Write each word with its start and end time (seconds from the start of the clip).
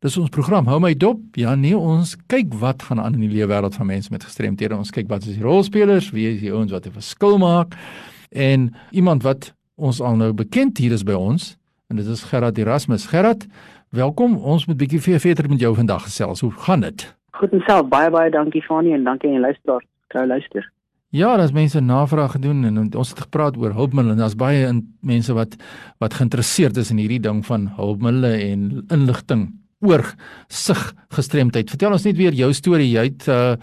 Dis 0.00 0.14
ons 0.16 0.30
program 0.32 0.64
Hou 0.64 0.78
my 0.80 0.94
dop. 0.96 1.18
Ja 1.36 1.52
nee, 1.60 1.76
ons 1.76 2.14
kyk 2.32 2.54
wat 2.62 2.86
gaan 2.88 3.02
aan 3.02 3.18
in 3.18 3.26
die 3.26 3.34
lewe 3.34 3.50
wêreld 3.50 3.74
van 3.76 3.90
mense 3.90 4.08
met 4.08 4.22
gestremthede. 4.24 4.72
Ons 4.72 4.94
kyk 4.96 5.10
wat 5.10 5.26
is 5.28 5.36
die 5.36 5.44
rolspelers, 5.44 6.08
wie 6.16 6.24
is 6.30 6.38
die 6.40 6.52
ouens 6.54 6.72
wat 6.72 6.86
'n 6.88 6.94
verskil 6.94 7.36
maak 7.36 7.76
en 8.32 8.72
iemand 8.92 9.22
wat 9.22 9.52
ons 9.76 10.00
al 10.00 10.16
nou 10.16 10.32
bekend 10.32 10.78
hier 10.78 10.92
is 10.92 11.04
by 11.04 11.12
ons 11.12 11.58
en 11.90 11.96
dit 11.96 12.06
is 12.06 12.22
Gerard 12.22 12.56
Erasmus. 12.56 13.06
Gerard, 13.12 13.46
welkom. 13.90 14.36
Ons 14.36 14.66
moet 14.66 14.76
bietjie 14.76 15.00
vir 15.00 15.20
verder 15.20 15.50
met 15.50 15.60
jou 15.60 15.74
vandag 15.74 16.02
gesels. 16.08 16.40
Hoe 16.40 16.52
gaan 16.52 16.80
dit? 16.80 17.16
Goed 17.32 17.52
en 17.52 17.60
self. 17.66 17.88
Baie 17.88 18.10
baie 18.10 18.30
dankie 18.30 18.62
Fanie 18.62 18.94
en 18.94 19.04
dankie 19.04 19.28
aan 19.28 19.36
die 19.36 19.44
luisteraars. 19.44 19.84
Trou 20.08 20.26
luister. 20.26 20.72
Ja, 21.10 21.36
daar's 21.36 21.52
mense 21.52 21.80
navraag 21.80 22.32
gedoen 22.32 22.64
en 22.64 22.96
ons 22.96 23.10
het 23.10 23.20
gepraat 23.20 23.56
oor 23.56 23.72
hulpmiddels 23.72 24.14
en 24.14 24.18
daar's 24.18 24.36
baie 24.36 24.66
in, 24.66 24.96
mense 25.00 25.32
wat 25.32 25.56
wat 25.98 26.14
geïnteresseerd 26.14 26.76
is 26.76 26.90
in 26.90 26.96
hierdie 26.96 27.20
ding 27.20 27.44
van 27.46 27.68
hulpmiddels 27.76 28.40
en 28.40 28.84
inligting 28.88 29.60
oor 29.80 30.04
sig 30.48 30.80
gestremdheid. 31.16 31.70
Vertel 31.70 31.92
ons 31.92 32.04
net 32.04 32.16
weer 32.16 32.36
jou 32.36 32.52
storie. 32.52 32.90
Jy 32.92 33.06
het 33.08 33.28
uh, 33.28 33.54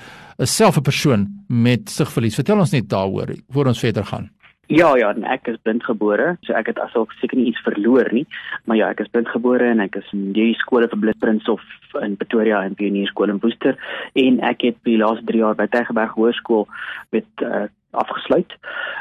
self 0.43 0.77
'n 0.77 0.87
persoon 0.89 1.27
met 1.47 1.89
sigverlies. 1.89 2.35
Vertel 2.35 2.59
ons 2.59 2.71
net 2.71 2.89
daaroor 2.89 3.35
voor 3.49 3.67
ons 3.67 3.79
verder 3.79 4.05
gaan. 4.05 4.29
Ja 4.67 4.89
ja, 4.99 5.13
ek 5.31 5.47
is 5.47 5.59
blindgebore, 5.63 6.33
so 6.43 6.51
ek 6.53 6.67
het 6.73 6.79
asof 6.83 7.07
seker 7.21 7.39
nie 7.39 7.45
iets 7.53 7.61
verloor 7.63 8.09
nie, 8.11 8.25
maar 8.67 8.75
ja, 8.75 8.89
ek 8.91 8.99
is 8.99 9.11
blindgebore 9.13 9.63
en 9.63 9.79
ek 9.79 9.95
is 9.95 10.09
in 10.11 10.33
die 10.35 10.51
skole 10.59 10.89
vir 10.91 10.99
blindprins 10.99 11.47
of 11.47 11.63
in 12.03 12.17
Pretoria 12.19 12.65
en 12.67 12.75
Pionierskool 12.75 13.31
in 13.31 13.39
Woester 13.39 13.79
en 14.19 14.41
ek 14.43 14.65
het 14.67 14.81
die 14.83 14.97
laaste 14.99 15.23
3 15.29 15.39
jaar 15.39 15.55
by 15.55 15.69
Tygerberg 15.71 16.17
Hoërskool 16.19 16.67
met 17.15 17.45
uh, 17.47 17.69
afgesluit 17.91 18.53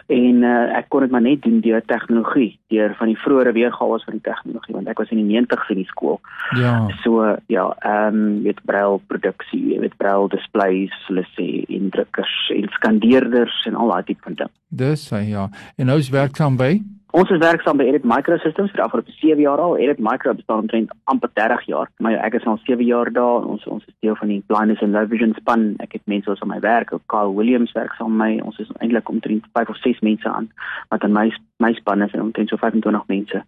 en 0.06 0.42
uh, 0.46 0.76
ek 0.78 0.88
kon 0.88 1.02
dit 1.02 1.10
maar 1.10 1.24
net 1.24 1.42
doen 1.42 1.58
deur 1.64 1.82
tegnologie 1.90 2.58
deur 2.72 2.94
van 2.98 3.10
die 3.10 3.18
vroeëre 3.18 3.52
weergawe 3.56 3.98
van 4.04 4.18
die 4.18 4.26
tegnologie 4.28 4.76
want 4.76 4.90
ek 4.90 5.02
was 5.02 5.10
in 5.14 5.22
die 5.22 5.38
90's 5.40 5.72
in 5.74 5.80
die 5.82 5.88
skool. 5.90 6.20
Ja. 6.60 6.74
So 7.02 7.36
ja, 7.52 7.66
ehm 7.80 8.20
um, 8.20 8.42
met 8.46 8.60
braille 8.64 9.00
produksie, 9.10 9.78
met 9.80 9.96
braille 9.98 10.28
displays, 10.34 10.94
hulle 11.08 11.26
sê 11.34 11.48
indrukkers 11.72 12.34
en 12.54 12.68
skandeerders 12.78 13.64
en 13.66 13.74
al 13.74 13.94
daai 13.94 14.10
tipe 14.12 14.28
van 14.28 14.38
ding. 14.44 14.52
Dis 14.68 15.08
ja. 15.10 15.48
En 15.76 15.90
nou 15.90 15.98
is 15.98 16.12
werksaam 16.14 16.56
by 16.56 16.78
Ons 17.16 17.30
is 17.32 17.38
werksaam 17.40 17.78
by 17.80 17.86
Edit 17.88 18.04
Microsystems 18.04 18.74
vir 18.74 18.82
afgelope 18.84 19.12
7 19.16 19.40
jaar 19.40 19.60
al. 19.64 19.78
Edit 19.80 20.02
Micro 20.04 20.34
bestaan 20.36 20.66
omtrent 20.66 20.90
amper 21.08 21.30
30 21.38 21.62
jaar. 21.70 21.88
Maar 22.04 22.12
ja, 22.12 22.18
ek 22.26 22.34
is 22.36 22.44
al 22.44 22.58
7 22.66 22.84
jaar 22.84 23.08
daar. 23.08 23.46
Ons 23.48 23.62
ons 23.72 23.84
is 23.88 23.94
deel 24.04 24.18
van 24.20 24.28
die 24.28 24.42
Blindness 24.50 24.82
and 24.84 24.92
Low 24.92 25.06
Vision 25.08 25.32
span. 25.38 25.62
Ek 25.80 25.96
het 25.96 26.02
mense 26.12 26.28
wat 26.28 26.42
aan 26.44 26.50
my 26.50 26.58
werk, 26.60 26.92
ook 26.92 27.06
Kyle 27.08 27.32
Williams 27.32 27.72
werk 27.72 27.94
saam 27.96 28.18
met 28.18 28.34
my. 28.36 28.44
Ons 28.44 28.58
is 28.60 28.68
eintlik 28.84 29.08
omtrent 29.08 29.46
5 29.56 29.72
of 29.72 29.80
6 29.80 30.02
mense 30.04 30.28
aan 30.28 30.50
wat 30.92 31.06
aan 31.08 31.16
my 31.16 31.30
my 31.64 31.70
span 31.78 32.04
is 32.04 32.12
en 32.12 32.26
omtrent 32.26 32.52
so 32.52 32.60
25 32.60 33.08
mense 33.08 33.40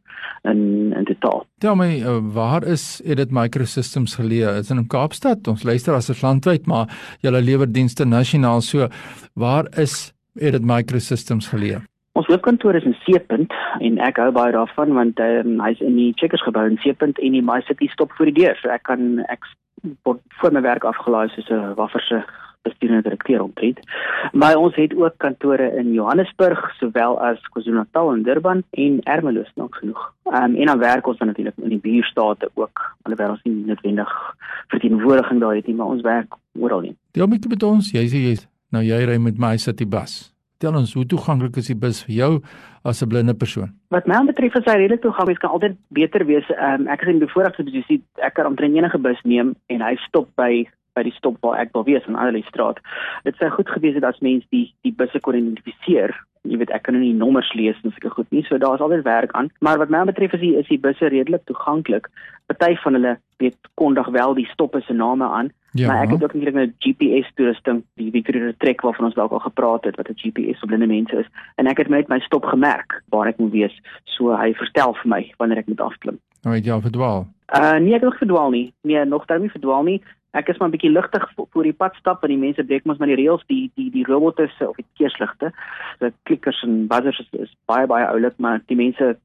in 0.49 0.63
in 0.97 1.05
totaal. 1.13 1.45
Tel 1.61 1.77
my, 1.77 1.91
uh, 2.01 2.17
waar 2.39 2.65
is 2.65 3.03
Edit 3.05 3.37
Microsystems 3.37 4.17
geleë? 4.17 4.57
Is 4.63 4.73
in 4.73 4.87
Kaapstad. 4.89 5.45
Ons 5.45 5.69
luister 5.69 5.93
as 5.93 6.09
'n 6.09 6.17
landwyd, 6.25 6.65
maar 6.67 6.89
julle 7.21 7.45
lewer 7.45 7.69
dienste 7.69 8.09
nasionaal. 8.09 8.65
So, 8.65 8.89
waar 9.35 9.69
is 9.77 10.15
Edit 10.41 10.65
Microsystems 10.65 11.53
geleë? 11.53 11.85
Ons 12.29 12.37
hoofkantoor 12.37 12.77
is 12.77 12.85
in 12.85 12.97
Seepunt 13.07 13.55
en 13.81 13.95
ek 14.05 14.19
hou 14.21 14.27
baie 14.37 14.53
daarvan 14.53 14.91
want 14.93 15.21
um, 15.25 15.55
hy's 15.65 15.79
in 15.81 15.95
die 15.97 16.11
Checkers 16.21 16.43
gebou 16.45 16.67
in 16.69 16.77
Seepunt 16.83 17.17
en 17.25 17.33
die 17.33 17.41
My 17.41 17.63
City 17.65 17.89
stop 17.89 18.13
voor 18.19 18.29
die 18.29 18.35
deur. 18.43 18.59
So 18.61 18.69
ek 18.69 18.85
kan 18.85 19.23
ek 19.33 19.49
word 20.05 20.21
voor 20.37 20.53
my 20.53 20.61
werk 20.67 20.85
afgelaai 20.85 21.33
soos 21.33 21.49
'n 21.49 21.73
wafferse 21.81 22.21
bestuurende 22.69 23.09
direkteur 23.09 23.41
omtrent. 23.41 23.81
Maar 24.37 24.61
ons 24.61 24.77
het 24.77 24.93
ook 24.93 25.17
kantore 25.17 25.73
in 25.81 25.93
Johannesburg 25.97 26.61
sowel 26.77 27.17
as 27.17 27.41
KwaZulu-Natal 27.49 28.13
en 28.13 28.23
Durban 28.23 28.63
en 28.71 29.01
Ermelo 29.09 29.45
nog 29.55 29.77
genoeg. 29.81 30.13
Ehm 30.29 30.45
um, 30.45 30.61
en 30.61 30.67
dan 30.67 30.79
werk 30.79 31.07
ons 31.07 31.19
dan 31.19 31.33
natuurlik 31.33 31.57
in 31.57 31.69
die 31.69 31.81
buurstate 31.81 32.51
ook 32.55 32.97
alhoewel 33.03 33.31
ons 33.31 33.43
nie 33.43 33.65
noodwendig 33.65 34.13
verteenwoordiging 34.69 35.41
daar 35.41 35.55
het 35.55 35.67
nie, 35.67 35.77
maar 35.77 35.97
ons 35.97 36.03
werk 36.03 36.35
oral 36.61 36.81
nie. 36.81 36.97
Deel 37.13 37.27
met 37.27 37.49
met 37.49 37.63
ons, 37.63 37.91
jy 37.91 38.05
sê 38.05 38.19
jy's 38.29 38.49
nou 38.69 38.85
jy 38.85 39.05
ry 39.05 39.17
met 39.17 39.39
My 39.39 39.57
City 39.57 39.89
bus. 39.89 40.38
Tel 40.59 40.75
ons 40.75 40.91
hoe 40.99 41.05
toeganklik 41.07 41.55
is 41.61 41.69
die 41.71 41.77
bus 41.79 42.01
vir 42.03 42.15
jou 42.17 42.31
as 42.83 43.03
'n 43.03 43.09
blinde 43.09 43.35
persoon? 43.35 43.71
Wat 43.95 44.07
my 44.11 44.25
betref 44.27 44.57
is 44.57 44.65
hy 44.67 44.75
redelik 44.75 45.03
toeganklik, 45.03 45.39
kan 45.39 45.51
altyd 45.51 45.77
beter 45.95 46.27
wees. 46.27 46.51
Um, 46.51 46.89
ek 46.89 47.03
is 47.03 47.09
in 47.09 47.21
bevoordeelde 47.21 47.65
posisie, 47.65 48.03
ek 48.17 48.35
kan 48.35 48.47
omtrent 48.47 48.75
enige 48.75 48.99
bus 48.99 49.21
neem 49.23 49.55
en 49.69 49.81
hy 49.81 49.95
stop 50.09 50.27
by 50.35 50.67
by 50.97 51.05
die 51.05 51.15
stop 51.15 51.37
waar 51.41 51.61
ek 51.61 51.71
wil 51.75 51.85
wees 51.85 52.07
in 52.09 52.17
Adelaide 52.17 52.49
straat. 52.49 52.79
Dit 53.23 53.37
sou 53.37 53.51
goed 53.51 53.69
gewees 53.69 53.95
het 53.95 54.05
as 54.05 54.19
mense 54.19 54.47
die 54.51 54.75
die 54.83 54.91
busse 54.91 55.21
kon 55.21 55.39
identifiseer. 55.39 56.11
Jy 56.43 56.59
weet 56.59 56.75
ek 56.75 56.83
kan 56.83 56.95
nou 56.95 57.05
nie 57.05 57.15
nommers 57.15 57.53
lees 57.55 57.79
en 57.85 57.93
sulke 57.93 58.11
goed 58.11 58.31
nie, 58.31 58.43
so 58.43 58.59
daar's 58.59 58.81
altyd 58.81 59.05
werk 59.05 59.31
aan. 59.39 59.51
Maar 59.61 59.79
wat 59.79 59.91
my 59.91 60.05
betref 60.11 60.35
is 60.35 60.41
die 60.41 60.57
is 60.57 60.67
die 60.67 60.79
busse 60.79 61.07
redelik 61.07 61.45
toeganklik. 61.47 62.11
Party 62.47 62.75
van 62.83 62.99
hulle 62.99 63.19
weet 63.39 63.57
kondig 63.77 64.09
wel 64.09 64.35
die 64.35 64.51
stoppe 64.51 64.81
se 64.81 64.93
name 64.93 65.25
aan, 65.25 65.53
Ja. 65.73 65.87
Maar 65.87 66.03
ek 66.03 66.11
het 66.11 66.23
ook 66.23 66.33
natuurlik 66.33 66.55
'n 66.55 66.75
GPS 66.79 67.31
toerusting, 67.35 67.83
die 67.95 68.11
Victoria 68.11 68.53
Trek 68.59 68.81
waarvan 68.81 69.05
ons 69.05 69.15
dalk 69.15 69.33
al 69.33 69.39
gepraat 69.39 69.85
het 69.85 69.97
wat 69.97 70.09
'n 70.09 70.17
GPS 70.17 70.59
vir 70.59 70.69
blinde 70.69 70.87
mense 70.87 71.17
is 71.19 71.27
en 71.55 71.67
ek 71.67 71.77
het 71.77 71.89
met 71.89 72.09
my 72.09 72.19
stop 72.19 72.45
gemerk 72.45 73.03
waar 73.09 73.27
ek 73.27 73.39
moet 73.39 73.53
wees, 73.53 73.81
so 74.05 74.37
hy 74.37 74.55
verstel 74.55 74.95
vir 74.95 75.09
my 75.09 75.33
wanneer 75.37 75.59
ek 75.59 75.67
moet 75.67 75.81
afklim. 75.81 76.19
Nou 76.43 76.55
het 76.55 76.65
jy 76.65 76.73
al 76.73 76.81
verdwaal? 76.81 77.27
Uh 77.49 77.79
nee, 77.79 77.95
ek 77.95 78.01
het 78.01 78.11
nog 78.11 78.19
verdwaal 78.19 78.51
nie. 78.51 78.73
Nee, 78.83 79.05
nog 79.05 79.25
daar 79.25 79.41
nie 79.41 79.51
verdwaal 79.51 79.83
nie. 79.83 80.03
Ek 80.31 80.49
is 80.49 80.59
maar 80.59 80.69
'n 80.69 80.77
bietjie 80.77 80.93
ligtig 80.93 81.33
voor 81.51 81.63
die 81.63 81.73
pad 81.73 81.95
stap 81.95 82.21
want 82.21 82.33
die 82.33 82.45
mense 82.45 82.65
breek 82.65 82.85
mos 82.85 82.99
maar 82.99 83.09
die 83.09 83.17
reëls, 83.17 83.45
die 83.47 83.71
die 83.75 83.91
die 83.91 84.05
robotte 84.05 84.51
of 84.61 84.77
die 84.77 84.87
keersligte. 84.97 85.53
So 85.99 86.11
klikkers 86.23 86.63
en 86.63 86.87
buzzers 86.87 87.19
is, 87.19 87.41
is 87.41 87.57
baie 87.65 87.87
baie 87.87 88.07
oulik, 88.07 88.35
maar 88.37 88.61
die 88.67 88.77
mense 88.77 89.17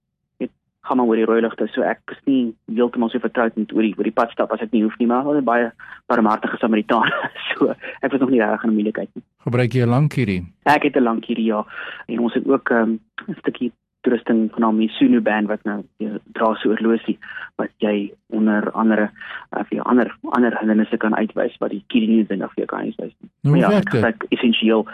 gaan 0.84 0.98
maar 0.98 1.08
oor 1.08 1.20
die 1.20 1.26
rooi 1.26 1.42
ligte. 1.42 1.68
So 1.72 1.84
ek 1.88 2.00
is 2.12 2.20
nie 2.28 2.56
heeltemal 2.72 3.10
so 3.10 3.24
vertroud 3.24 3.56
met 3.60 3.72
oor 3.74 3.86
die 3.86 3.94
oor 3.98 4.08
die 4.10 4.16
pad 4.16 4.34
stap 4.36 4.52
as 4.52 4.64
ek 4.66 4.74
nie 4.76 4.84
hoef 4.84 4.98
nie, 5.00 5.08
maar 5.08 5.24
hulle 5.28 5.40
is 5.40 5.48
baie 5.48 5.70
barmhartige 6.12 6.60
Samaritane. 6.62 7.14
So 7.54 7.70
ek 7.70 8.12
was 8.12 8.20
nog 8.20 8.32
nie 8.34 8.42
reg 8.42 8.64
in 8.64 8.72
'n 8.72 8.74
moeilikheid 8.74 9.10
nie. 9.14 9.24
Gebruik 9.46 9.74
jy 9.74 9.86
'n 9.86 9.94
lank 9.96 10.14
hierdie? 10.14 10.44
Ek 10.66 10.84
het 10.84 10.98
'n 10.98 11.04
lank 11.04 11.26
hierdie 11.26 11.46
ja. 11.46 11.64
En 12.08 12.20
ons 12.20 12.34
het 12.34 12.48
ook 12.48 12.70
ehm, 12.70 12.98
'n 12.98 13.32
um, 13.32 13.36
stukkie 13.40 13.72
toerusting 14.04 14.52
genaamd 14.54 14.78
Misuno 14.78 15.22
band 15.22 15.48
wat 15.48 15.64
nou 15.64 15.84
dra 16.36 16.54
so 16.60 16.70
oorlosie 16.70 17.18
wat 17.62 17.72
jy 17.78 18.12
onder 18.36 18.72
andere 18.72 19.10
of 19.52 19.70
jy 19.72 19.80
ander 19.80 20.12
ander 20.36 20.58
hindernisse 20.60 20.98
kan 20.98 21.16
uitwys 21.16 21.56
wat 21.60 21.72
die 21.72 21.84
nie 22.08 22.26
dan 22.28 22.44
of 22.44 22.56
jy 22.56 22.66
kan 22.66 22.80
uitwys. 22.80 23.14
Nou, 23.42 23.58
ja, 23.58 23.72
ek 23.72 23.94
sê 23.96 24.12
essensieel 24.36 24.88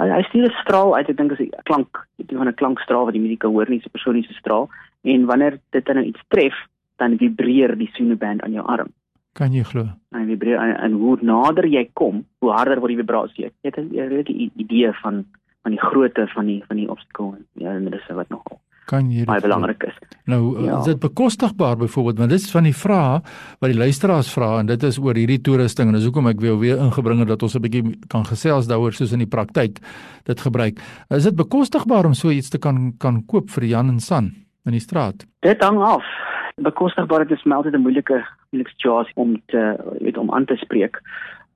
hy 0.00 0.08
hy 0.14 0.22
stuur 0.28 0.46
'n 0.48 0.60
straal 0.62 0.94
uit 0.96 1.08
ek 1.08 1.16
dink 1.16 1.32
as 1.32 1.40
'n 1.40 1.50
klank 1.64 2.06
dit 2.18 2.29
van 2.40 2.48
'n 2.48 2.60
klankstraal 2.62 3.04
wat 3.04 3.16
die 3.16 3.22
musiek 3.22 3.42
hoor 3.42 3.68
nie 3.68 3.80
so 3.80 3.92
persoonlike 3.92 4.32
straal. 4.32 4.68
En 5.02 5.24
wanneer 5.24 5.60
dit 5.70 5.84
dan 5.84 5.96
nou 5.96 6.06
iets 6.06 6.22
tref 6.28 6.56
dan 6.96 7.16
vibreer 7.16 7.76
die 7.78 7.90
sonoband 7.92 8.42
aan 8.42 8.52
jou 8.52 8.66
arm. 8.66 8.88
Kan 9.32 9.52
jy 9.52 9.62
glo? 9.62 9.84
En 10.10 10.26
vibreer 10.26 10.58
en, 10.58 10.76
en 10.76 10.92
hoe 10.92 11.18
nader 11.20 11.66
jy 11.66 11.88
kom 11.92 12.24
hoe 12.38 12.50
harder 12.50 12.80
word 12.80 12.96
die 12.96 13.02
vibrasie. 13.04 13.44
Jy 13.44 13.50
het 13.62 13.76
'n 13.78 14.08
regte 14.08 14.32
idee 14.56 14.92
van 15.02 15.24
van 15.62 15.70
die 15.70 15.80
grootte 15.80 16.26
van 16.34 16.46
die 16.46 16.62
van 16.66 16.76
die 16.76 16.90
obstakel 16.90 17.36
ja 17.52 17.74
en 17.74 17.84
dit 17.84 17.94
is 17.94 18.06
wat 18.16 18.28
nogal 18.28 18.59
kan 18.90 19.10
jy 19.14 19.24
baie 19.28 19.42
belangrik 19.44 19.86
is. 19.88 19.96
Nou 20.30 20.40
ja. 20.64 20.78
is 20.80 20.90
dit 20.90 21.00
bekostigbaar 21.02 21.78
byvoorbeeld 21.80 22.18
want 22.22 22.34
dit 22.34 22.42
is 22.42 22.50
van 22.54 22.66
die 22.68 22.76
vrae 22.76 23.20
wat 23.60 23.70
die 23.70 23.78
luisteraars 23.78 24.32
vra 24.34 24.50
en 24.60 24.70
dit 24.70 24.86
is 24.88 24.98
oor 24.98 25.18
hierdie 25.18 25.40
toerusting 25.46 25.90
en 25.90 25.98
dis 25.98 26.08
hoekom 26.08 26.30
ek 26.32 26.42
wil 26.42 26.58
weer 26.62 26.82
ingebring 26.82 27.22
het 27.22 27.32
dat 27.32 27.42
ons 27.46 27.56
'n 27.56 27.64
bietjie 27.66 27.84
kan 28.08 28.26
gesels 28.26 28.68
daaroor 28.70 28.92
soos 28.92 29.12
in 29.12 29.24
die 29.24 29.32
praktyk 29.36 29.78
dit 30.24 30.40
gebruik. 30.40 30.80
Is 31.10 31.24
dit 31.24 31.36
bekostigbaar 31.36 32.06
om 32.06 32.14
so 32.14 32.30
iets 32.30 32.50
te 32.50 32.58
kan 32.58 32.92
kan 32.98 33.22
koop 33.26 33.50
vir 33.50 33.64
Jan 33.64 33.88
en 33.88 34.00
San 34.00 34.34
in 34.66 34.72
die 34.72 34.80
straat? 34.80 35.26
Dit 35.40 35.62
hang 35.62 35.78
af. 35.78 36.04
Bekostigbaar 36.56 37.26
dit 37.28 37.38
is 37.38 37.44
maar 37.44 37.56
altyd 37.56 37.74
'n 37.74 37.82
moeilike 37.82 38.24
moeilike 38.50 38.70
situasie 38.70 39.14
om 39.16 39.40
te 39.46 39.76
weet 40.00 40.18
om 40.18 40.32
aan 40.34 40.44
te 40.44 40.56
spreek. 40.56 41.00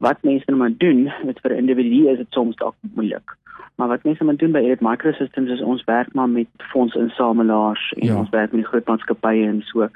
Wat 0.04 0.22
mense 0.22 0.44
nou 0.46 0.58
maar 0.58 0.76
doen, 0.76 1.12
met 1.24 1.40
vir 1.40 1.52
'n 1.52 1.62
individu 1.62 2.08
is 2.10 2.16
dit 2.16 2.26
soms 2.30 2.56
dalk 2.56 2.74
moeilik. 2.94 3.36
Maar 3.74 3.88
wat 3.88 4.02
mense 4.02 4.24
moet 4.24 4.38
doen 4.38 4.52
by 4.52 4.58
Edit 4.58 4.80
Microsystems 4.80 5.50
is 5.50 5.62
ons 5.62 5.84
werk 5.84 6.12
maar 6.12 6.28
met 6.28 6.46
fondsinsamelaars 6.56 7.92
en 7.92 8.06
ja. 8.06 8.18
ons 8.18 8.30
werk 8.30 8.52
met 8.52 8.60
die 8.60 8.70
groot 8.70 8.86
maatskappye 8.86 9.46
en 9.46 9.62
so 9.62 9.88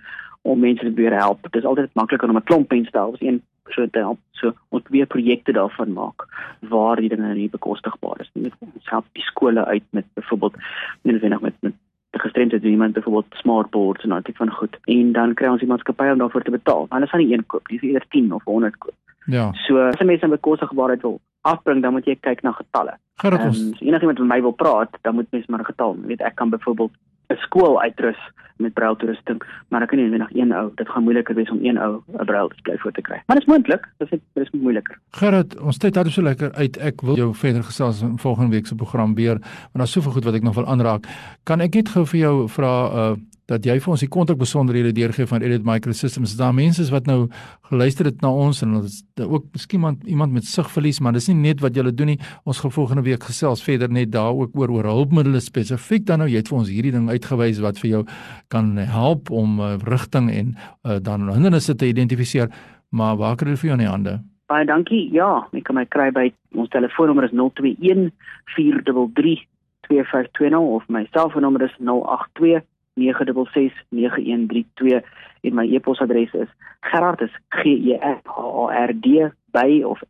om 0.43 0.59
mense 0.59 0.85
te 0.85 0.93
probeer 0.93 1.17
help. 1.19 1.43
Dit 1.43 1.55
is 1.55 1.65
altyd 1.65 1.95
makliker 1.95 2.29
om 2.29 2.37
'n 2.37 2.43
klomp 2.51 2.71
mense 2.71 2.91
te 2.91 2.99
help 2.99 3.15
as 3.15 3.21
een 3.21 3.43
persoon 3.63 3.91
te 3.91 3.99
help. 3.99 4.19
So 4.31 4.53
ons 4.69 4.83
probeer 4.83 5.07
projekte 5.07 5.53
daarvan 5.53 5.93
maak 5.93 6.27
waar 6.61 6.97
die 6.97 7.09
dinge 7.09 7.35
nie 7.35 7.51
bekostigbaar 7.51 8.21
is 8.21 8.31
nie. 8.33 8.53
Ons 8.59 8.91
help 8.91 9.05
die 9.13 9.23
skole 9.23 9.65
uit 9.65 9.85
met 9.91 10.05
byvoorbeeld 10.15 10.57
net 11.03 11.21
wenig 11.21 11.41
met 11.41 11.55
met 11.61 11.75
die 12.11 12.21
gestremdheid 12.21 12.63
doen 12.63 12.71
iemand 12.71 12.93
byvoorbeeld 12.93 13.35
smartboards 13.35 14.05
en 14.05 14.13
altyd 14.13 14.37
van 14.37 14.51
goed 14.51 14.79
en 14.85 15.13
dan 15.13 15.35
kry 15.35 15.49
ons 15.49 15.61
die 15.61 15.69
maatskappy 15.69 16.09
om 16.11 16.19
daarvoor 16.19 16.43
te 16.43 16.51
betaal. 16.51 16.87
Hulle 16.89 17.07
gaan 17.07 17.21
nie 17.21 17.33
een 17.33 17.47
koop, 17.47 17.69
dis 17.69 17.81
eerder 17.81 18.09
10 18.09 18.33
of 18.33 18.45
100 18.45 18.79
koop. 18.79 18.95
Ja. 19.29 19.51
So 19.67 19.79
as 19.79 20.01
mense 20.01 20.27
met 20.27 20.41
bekostigbaarheid 20.41 21.03
wil 21.05 21.21
afbring, 21.47 21.83
dan 21.83 21.93
moet 21.93 22.09
jy 22.09 22.17
kyk 22.21 22.43
na 22.43 22.53
getalle. 22.57 22.97
Gerrit 23.23 23.45
ons. 23.45 23.61
Um, 23.61 23.73
as 23.77 23.85
enigiemand 23.85 24.19
met 24.19 24.29
my 24.29 24.41
wil 24.47 24.57
praat, 24.57 24.99
dan 25.03 25.15
moet 25.15 25.31
mens 25.31 25.47
maar 25.47 25.61
'n 25.61 25.71
getal, 25.71 25.97
jy 26.01 26.07
weet 26.07 26.21
ek 26.21 26.35
kan 26.35 26.51
byvoorbeeld 26.51 26.93
'n 27.29 27.41
skool 27.45 27.81
uitrus 27.81 28.21
met 28.57 28.75
braille 28.75 28.97
toerusting, 28.97 29.43
maar 29.69 29.83
ek 29.83 29.89
kan 29.89 29.99
nie 29.99 30.09
net 30.09 30.35
een 30.35 30.53
ou, 30.53 30.71
dit 30.75 30.89
gaan 30.89 31.03
moeiliker 31.03 31.35
wees 31.35 31.51
om 31.51 31.59
een 31.63 31.79
ou 31.79 32.03
'n 32.07 32.49
display 32.49 32.79
voor 32.79 32.93
te 32.93 33.01
kry. 33.01 33.23
Maar 33.27 33.37
dit 33.37 33.47
is 33.47 33.53
moontlik, 33.53 33.89
dit 33.99 34.13
is 34.13 34.19
dit 34.35 34.45
is 34.45 34.61
moeiliker. 34.61 34.99
Gerrit, 35.11 35.61
ons 35.61 35.79
tyd 35.79 35.95
het 35.95 36.11
so 36.11 36.23
lekker 36.23 36.53
uit. 36.53 36.77
Ek 36.77 37.01
wil 37.01 37.17
jou 37.17 37.35
verder 37.35 37.63
gesels 37.63 38.03
in 38.03 38.19
volgende 38.19 38.51
week 38.51 38.67
se 38.67 38.75
program 38.75 39.15
weer, 39.15 39.39
want 39.39 39.73
daar's 39.73 39.93
soveel 39.93 40.13
goed 40.13 40.25
wat 40.25 40.35
ek 40.35 40.43
nog 40.43 40.55
wil 40.55 40.67
aanraak. 40.67 41.07
Kan 41.45 41.61
ek 41.61 41.75
net 41.75 41.89
gou 41.89 42.07
vir 42.07 42.19
jou 42.19 42.49
vra 42.49 42.91
uh 42.93 43.17
dat 43.49 43.65
jy 43.65 43.79
vir 43.81 43.93
ons 43.95 44.03
die 44.05 44.11
kontak 44.13 44.37
besonderhede 44.41 44.93
deurgee 44.93 45.27
van 45.29 45.45
Edit 45.45 45.65
Microsystems. 45.65 46.37
Daar 46.37 46.53
mense 46.57 46.83
is 46.85 46.93
wat 46.93 47.09
nou 47.09 47.31
geluister 47.71 48.11
het 48.11 48.21
na 48.21 48.29
ons 48.29 48.61
en 48.65 48.77
ons 48.83 49.01
ook 49.25 49.49
miskien 49.57 49.79
iemand 49.79 50.05
iemand 50.07 50.33
met 50.37 50.45
sigverlies, 50.45 51.01
maar 51.01 51.17
dis 51.17 51.31
nie 51.31 51.39
net 51.39 51.63
wat 51.65 51.77
julle 51.79 51.95
doen 51.95 52.13
nie. 52.13 52.19
Ons 52.45 52.61
gaan 52.61 52.75
volgende 52.75 53.07
week 53.07 53.25
gesels 53.25 53.65
verder 53.65 53.89
net 53.89 54.13
daar 54.13 54.37
ook 54.37 54.57
oor 54.59 54.73
oor 54.77 54.91
hulpmiddels 54.93 55.49
spesifiek 55.49 56.05
dan 56.07 56.21
nou 56.21 56.29
jy 56.29 56.43
het 56.43 56.53
vir 56.53 56.59
ons 56.59 56.73
hierdie 56.73 56.93
ding 56.93 57.09
uitgewys 57.09 57.63
wat 57.65 57.81
vir 57.81 57.91
jou 57.91 58.05
kan 58.53 58.77
help 58.77 59.31
om 59.31 59.61
uh, 59.61 59.77
rigting 59.89 60.31
en 60.33 60.55
uh, 60.57 60.99
dan 61.01 61.31
hindernisse 61.33 61.77
te 61.77 61.89
identifiseer. 61.89 62.53
Maar 62.91 63.17
waar 63.17 63.37
kry 63.37 63.55
jy 63.55 63.63
vir 63.63 63.71
jou 63.71 63.79
in 63.79 63.85
die 63.85 63.93
hande? 63.93 64.19
Baie 64.49 64.65
dankie. 64.65 65.07
Ja, 65.13 65.47
ek 65.53 65.69
kan 65.69 65.77
my 65.77 65.85
kry 65.89 66.11
by 66.13 66.31
ons 66.57 66.73
telefoonnommer 66.73 67.25
is 67.29 67.37
021 67.37 68.11
433 68.57 69.45
2520 69.89 70.75
of 70.77 70.89
my 70.93 71.07
selfoonnommer 71.15 71.65
is 71.65 71.77
082 71.81 72.61
9669132 72.99 75.03
en 75.47 75.55
my 75.55 75.67
e-posadres 75.75 76.33
is 76.35 76.49
gerard 76.91 77.21
is 77.21 77.31
g 77.63 77.65
e 77.93 77.95
r 77.99 78.21
h 78.25 78.39
a 78.39 78.41
r 78.87 78.93
d 78.95 79.07
by 79.53 79.85
of 79.85 80.03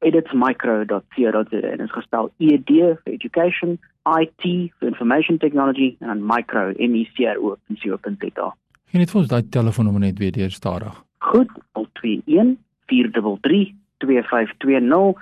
@editsmicro.co.za 0.00 1.68
en 1.72 1.78
dit 1.78 1.86
is 1.86 1.92
gespel 1.92 2.30
e 2.38 2.58
d 2.58 2.70
vir 3.04 3.12
education 3.18 3.78
i 4.20 4.22
t 4.40 4.42
vir 4.78 4.88
information 4.88 5.38
technology 5.38 5.96
en 6.00 6.24
micro 6.24 6.72
m 6.78 6.94
e 6.94 7.04
c 7.14 7.26
r 7.26 7.38
o.co.za 7.38 8.52
Gee 8.88 9.00
net 9.00 9.10
vir 9.12 9.20
ons 9.20 9.28
daai 9.28 9.44
telefoonnommer 9.52 10.00
net 10.00 10.18
weer 10.18 10.32
deur 10.32 10.50
stadig. 10.50 10.94
Goed, 11.20 11.50
021 11.76 12.56
433 12.88 13.74
2520 14.00 15.12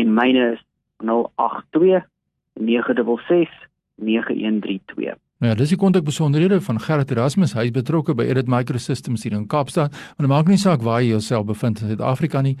en 0.00 0.08
myne 0.12 0.52
is 0.52 0.60
082 1.00 2.04
966 2.60 3.48
9132. 3.96 5.23
Nou 5.44 5.52
ja, 5.52 5.58
dis 5.60 5.74
die 5.74 5.76
kontak 5.76 6.06
besonderhede 6.06 6.56
van 6.64 6.78
Gerrit 6.80 7.10
Erasmus. 7.12 7.52
Hy 7.52 7.66
is 7.68 7.72
betrokke 7.76 8.14
by 8.16 8.24
Edit 8.32 8.48
Microsystems 8.48 9.26
hier 9.26 9.34
in 9.36 9.42
Kaapstad. 9.44 9.92
En 10.16 10.24
dit 10.24 10.30
maak 10.30 10.48
nie 10.48 10.56
saak 10.56 10.80
waar 10.80 11.02
jy 11.04 11.10
jouself 11.10 11.44
bevind 11.50 11.82
in 11.82 11.90
Suid-Afrika 11.90 12.40
nie, 12.40 12.54